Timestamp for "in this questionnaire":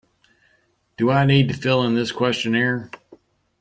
1.83-2.89